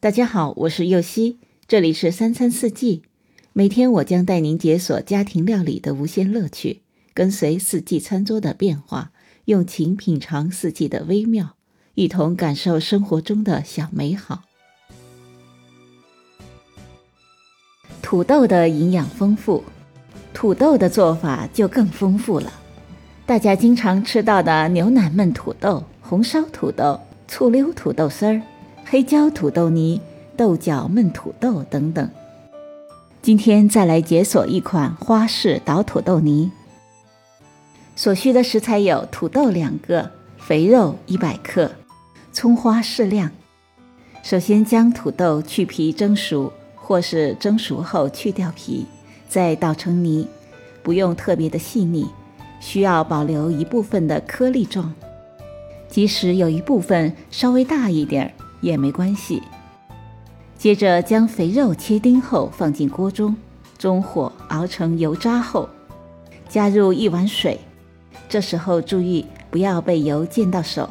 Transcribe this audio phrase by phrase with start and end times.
[0.00, 3.02] 大家好，我是右希，这里是三餐四季。
[3.52, 6.82] 每天我将带您解锁家庭料理的无限乐趣，
[7.12, 9.10] 跟随四季餐桌的变化，
[9.46, 11.56] 用情品尝四季的微妙，
[11.96, 14.44] 一同感受生活中的小美好。
[18.00, 19.64] 土豆的营养丰富，
[20.32, 22.52] 土豆的做法就更丰富了。
[23.26, 28.40] 大家经常吃到的牛奶焖土豆、红烧土豆、醋溜土豆丝儿。
[28.90, 30.00] 黑椒土豆泥、
[30.34, 32.08] 豆角焖土豆等等。
[33.20, 36.50] 今天再来解锁一款花式捣土豆泥。
[37.94, 41.70] 所需的食材有土豆两个、肥肉一百克、
[42.32, 43.30] 葱花适量。
[44.22, 48.86] 首先将土豆去皮蒸熟，或是蒸熟后去掉皮，
[49.28, 50.26] 再捣成泥，
[50.82, 52.06] 不用特别的细腻，
[52.58, 54.94] 需要保留一部分的颗粒状。
[55.90, 58.32] 即使有一部分稍微大一点儿。
[58.60, 59.42] 也没关系。
[60.56, 63.36] 接着将肥肉切丁后放进锅中，
[63.78, 65.68] 中火熬成油渣后，
[66.48, 67.60] 加入一碗水。
[68.28, 70.90] 这时候注意不要被油溅到手。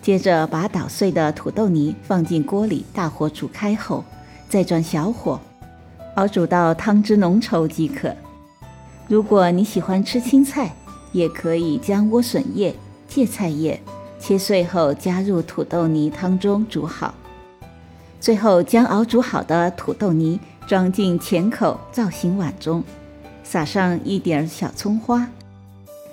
[0.00, 4.04] 接着把捣碎的土豆泥放进锅里，大火煮开后，
[4.48, 5.38] 再转小火
[6.14, 8.14] 熬煮到汤汁浓稠即可。
[9.08, 10.74] 如果你喜欢吃青菜，
[11.12, 12.74] 也可以将莴笋叶、
[13.08, 13.80] 芥菜叶。
[14.20, 17.14] 切碎后加入土豆泥汤中煮好，
[18.20, 22.84] 最后将熬煮好的土豆泥装进浅口造型碗中，
[23.42, 25.26] 撒上一点小葱花，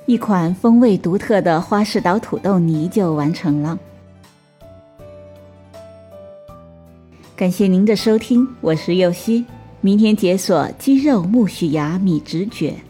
[0.05, 3.77] 一款风味独特的花式捣土豆泥就完成了。
[7.35, 9.45] 感谢您的收听，我是右希，
[9.81, 12.86] 明天解锁鸡肉木须芽米直卷。